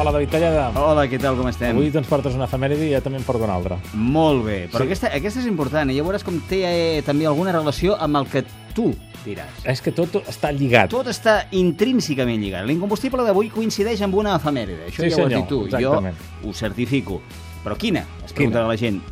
[0.00, 0.70] Hola, David Tallada.
[0.80, 1.74] Hola, què tal, com estem?
[1.76, 3.76] Avui ens portes una efemèride i jo també en porto una altra.
[3.92, 4.86] Molt bé, però Sí.
[4.88, 8.26] aquesta, aquesta és important i ja veuràs com té eh, també alguna relació amb el
[8.26, 8.42] que
[8.74, 8.94] tu
[9.26, 9.60] diràs.
[9.64, 10.88] És que tot està lligat.
[10.88, 12.64] Tot està intrínsecament lligat.
[12.64, 14.86] L'incombustible d'avui coincideix amb una efemèride.
[14.88, 15.64] Això Sí, ja ho has senyor, dit tu.
[15.66, 16.16] exactament.
[16.42, 17.20] Jo ho certifico.
[17.62, 18.06] Però quina?
[18.24, 18.36] Es Quina?
[18.36, 19.02] preguntarà la gent.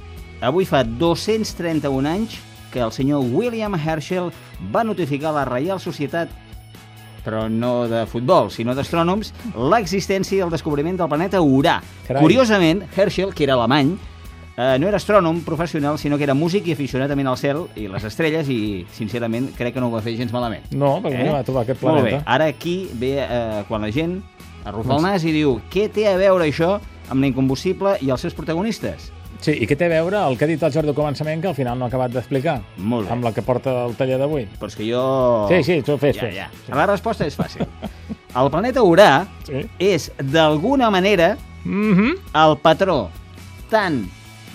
[0.40, 2.38] Avui fa 231 anys
[2.72, 4.30] que el senyor William Herschel
[4.74, 6.30] va notificar a la Reial Societat
[7.28, 9.34] però no de futbol, sinó d'astrònoms,
[9.68, 11.78] l'existència i el descobriment del planeta Urà.
[12.06, 12.22] Carai.
[12.24, 13.92] Curiosament, Herschel, que era alemany,
[14.56, 17.86] eh, no era astrònom professional, sinó que era músic i aficionat també al cel i
[17.92, 20.64] les estrelles i, sincerament, crec que no ho va fer gens malament.
[20.72, 21.34] No, perquè eh?
[21.36, 22.24] va trobar aquest Molt bé, planeta.
[22.26, 24.22] ara aquí ve eh, quan la gent
[24.64, 28.34] arrufa el nas i diu què té a veure això amb l'incombustible i els seus
[28.36, 29.12] protagonistes?
[29.40, 31.48] Sí, i què té a veure el que ha dit el Jordi al començament, que
[31.48, 32.56] al final no ha acabat d'explicar?
[32.78, 33.12] Molt bé.
[33.14, 34.48] Amb la que porta el taller d'avui.
[34.58, 35.02] Però és que jo...
[35.48, 36.34] Sí, sí, tu fes, ja, fes.
[36.66, 36.74] Ja.
[36.74, 37.66] La resposta és fàcil.
[38.38, 39.62] El planeta Urà Sí.
[39.78, 42.12] és, d'alguna manera, Mm -hmm.
[42.34, 43.10] el patró
[43.68, 44.06] tant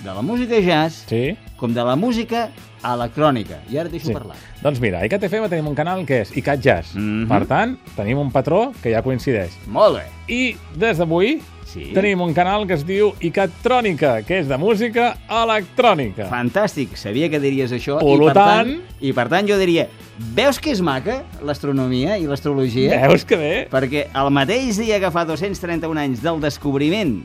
[0.04, 1.36] de la música jazz Sí.
[1.58, 2.50] com de la música
[2.84, 3.60] electrònica.
[3.72, 4.14] I ara et deixo Sí.
[4.14, 4.36] parlar.
[4.62, 6.96] Doncs mira, a ICAT FM tenim un canal que és ICAT Jazz.
[6.96, 7.28] Mhm.
[7.28, 9.52] Per tant, tenim un patró que ja coincideix.
[9.68, 10.04] Molt bé.
[10.28, 11.92] I des d'avui Sí.
[11.94, 16.28] tenim un canal que es diu ICAT Trònica, que és de música electrònica.
[16.30, 17.98] Fantàstic, sabia que diries això.
[18.00, 19.88] Per i, per tant- tant, I per tant jo diria,
[20.36, 23.08] veus que és maca l'astronomia i l'astrologia?
[23.08, 23.68] Veus que bé?
[23.72, 27.24] Perquè el mateix dia que fa 231 anys del descobriment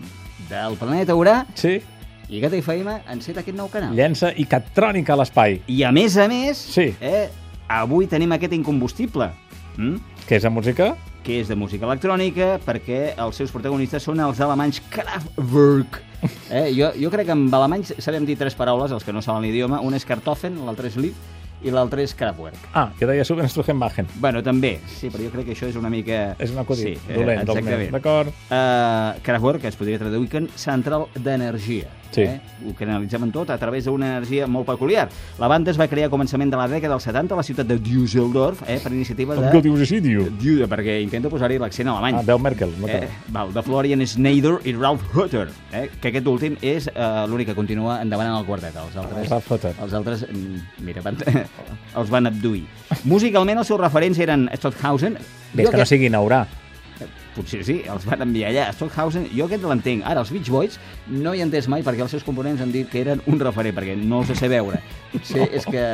[0.48, 1.80] del planeta Urà, Sí.
[2.28, 3.94] ICAT FM enceta aquest nou canal.
[3.96, 6.94] Llença ICAT Trònica a l'espai, I a més a més, Sí.
[7.00, 7.28] eh,
[7.68, 9.30] avui tenim aquest incombustible,
[9.76, 9.96] hm?
[10.26, 10.94] que és de música
[11.28, 16.02] que és de música electrònica, perquè els seus protagonistes són els alemanys Kraftwerk.
[16.50, 19.44] Eh, jo, jo crec que en alemanys sabem dir tres paraules, els que no saben
[19.44, 19.78] l'idioma.
[19.86, 21.14] Un és Kartoffen, l'altre és Lied
[21.62, 22.56] i l'altre és Kraftwerk.
[22.72, 24.08] Ah, jo deia Subenstruchenbachen.
[24.18, 26.34] Bueno, també, sí, però jo crec que això és una mica...
[26.40, 27.54] És un acudit sí, eh, dolent meu.
[27.54, 27.92] exactament.
[27.94, 28.32] D'acord.
[28.48, 31.86] Uh, Kraftwerk es podria traduir com central d'energia.
[32.10, 32.22] Sí.
[32.22, 32.40] Eh?
[32.66, 35.08] Ho canalitzaven tot a través d'una energia molt peculiar.
[35.38, 37.66] La banda es va crear a començament de la dècada dels 70 a la ciutat
[37.68, 39.50] de Düsseldorf, eh, per iniciativa Com de...
[39.52, 40.24] que ho dius així, tio?
[40.40, 42.16] Diu, perquè intento posar-hi l'accent alemany.
[42.18, 42.72] Ah, veu Merkel.
[42.80, 47.26] No Eh, val, de Florian Schneider i Ralph Hutter, eh, que aquest últim és eh,
[47.28, 48.74] l'únic que continua endavant en el quartet.
[48.74, 49.74] Els altres, Ralph Hutter.
[49.82, 51.18] els altres mm, mira, van,
[52.00, 52.64] els van abduir.
[53.04, 55.18] Musicalment, els seus referents eren Stockhausen.
[55.52, 56.46] Ves que no aquest- sigui Naurà.
[57.38, 58.68] Potser sí, els van enviar allà.
[58.74, 60.02] Stockhausen, jo aquest l'entenc.
[60.08, 60.78] Ara, els Beach Boys
[61.08, 63.76] no hi he entès mai perquè els seus components han dit que eren un referent,
[63.76, 64.82] perquè no els sé veure.
[65.12, 65.84] Potser és que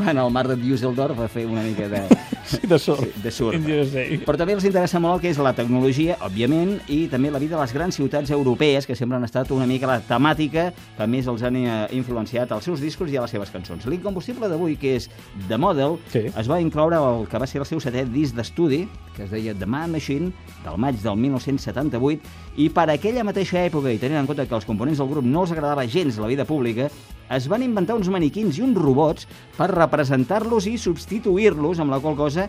[0.00, 2.04] van al mar de Düsseldorf a fer una mica de,
[2.44, 3.02] Sí, de sort.
[3.04, 3.66] Sí, de surf.
[3.92, 4.04] Sé.
[4.26, 7.56] Però també els interessa molt el que és la tecnologia, òbviament, i també la vida
[7.56, 11.26] de les grans ciutats europees, que sempre han estat una mica la temàtica que més
[11.30, 13.86] els han eh, influenciat als seus discos i a les seves cançons.
[13.86, 15.10] L'incombustible d'avui, que és
[15.48, 16.24] The Model, Sí.
[16.26, 18.86] es va incloure el que va ser el seu setè disc d'estudi,
[19.16, 20.32] que es deia The Man Machine,
[20.64, 22.20] del maig del 1978,
[22.56, 25.42] i per aquella mateixa època, i tenint en compte que els components del grup no
[25.44, 26.90] els agradava gens la vida pública,
[27.30, 32.16] es van inventar uns maniquins i uns robots per representar-los i substituir-los, amb la qual
[32.18, 32.48] cosa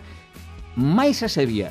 [0.76, 1.70] mai se sabia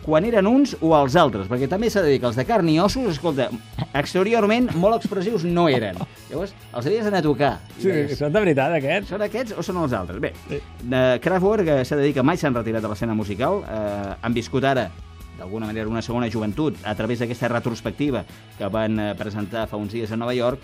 [0.00, 2.68] quan eren uns o els altres, perquè també s'ha de dir que els de carn
[2.72, 3.50] i ossos, escolta,
[3.92, 5.98] exteriorment molt expressius no eren.
[6.30, 7.50] Llavors, els havies d'anar a tocar.
[7.76, 9.12] Sí, deies, són de veritat, aquests?
[9.12, 10.18] són aquests o són els altres?
[10.24, 10.56] Bé, Sí.
[10.90, 14.34] eh, Kraftwerk eh, s'ha de dir que mai s'han retirat de l'escena musical, eh, han
[14.34, 14.88] viscut ara
[15.38, 18.24] d'alguna manera una segona joventut a través d'aquesta retrospectiva
[18.58, 20.60] que van eh, presentar fa uns dies a Nova York,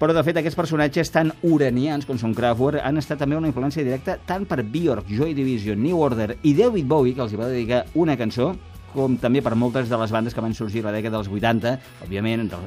[0.00, 3.84] però de fet aquests personatges tan uranians com són Kraftwerk han estat també una influència
[3.86, 7.50] directa tant per Björk, Joy Division, New Order i David Bowie, que els hi va
[7.52, 8.52] dedicar una cançó,
[8.94, 11.78] com també per moltes de les bandes que van sorgir a la dècada dels 80,
[12.06, 12.62] òbviament, entre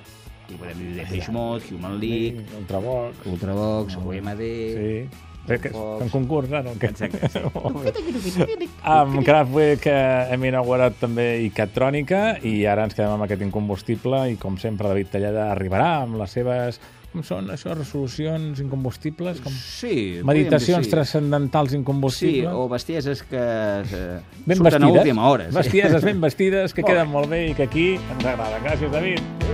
[0.48, 3.26] i podem dir Depeche Mode, Human League, Ultravox.
[3.28, 4.44] Ultravox, OMD...
[4.48, 5.24] Sí.
[5.48, 6.74] Que un concurs, ara.
[6.74, 6.90] o què?
[6.92, 8.66] Exacte, sí.
[8.98, 14.26] Amb Kraftwerk eh, hem inaugurat també ICAT Trònica i ara ens quedem amb aquest incombustible
[14.34, 16.82] i com sempre David Tallada arribarà amb les seves
[17.17, 20.94] com són això, resolucions incombustibles com Sí, meditacions sí.
[20.94, 25.49] transcendentals Sí, incombustibles o bestieses que eh, ben surten a vestides, última hora.
[25.49, 25.58] Sí.
[25.58, 28.64] bestieses ben vestides que queden molt bé i que aquí ens agraden.
[28.67, 29.47] Gràcies, David.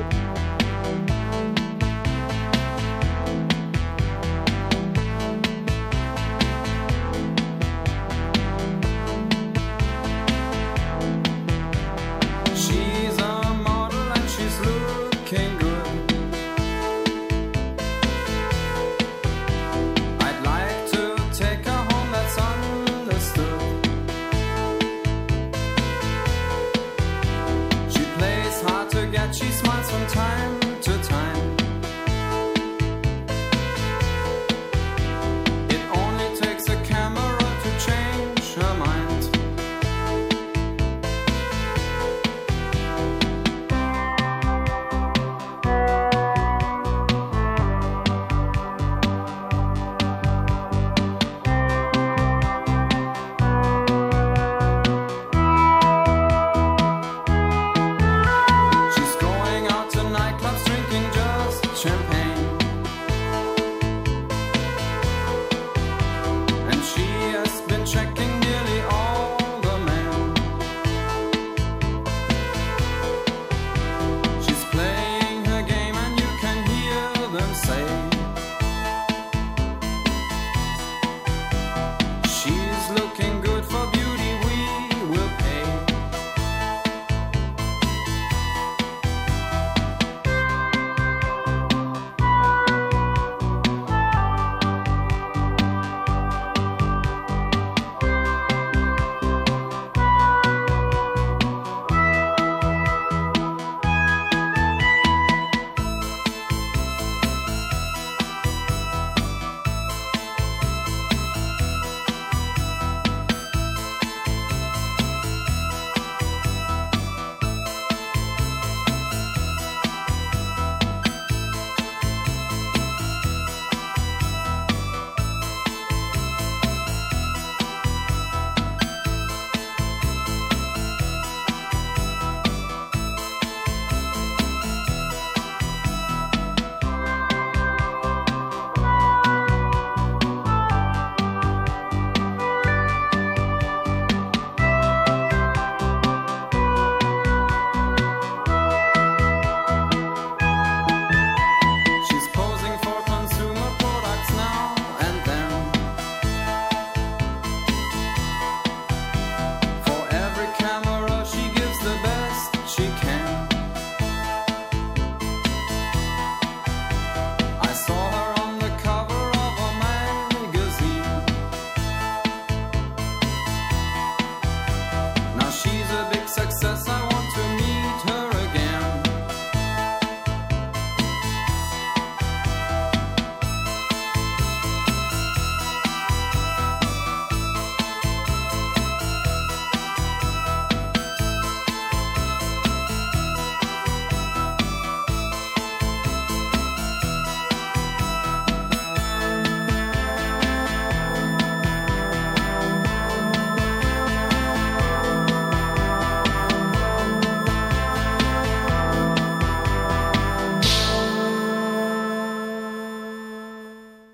[30.05, 30.62] Time